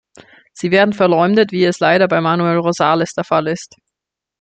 Sie 0.51 0.71
werden 0.71 0.93
verleumdet, 0.93 1.51
wie 1.51 1.63
es 1.63 1.79
leider 1.79 2.07
bei 2.07 2.21
Manuel 2.21 2.57
Rosales 2.57 3.13
der 3.13 3.23
Fall 3.23 3.45
ist. 3.45 3.75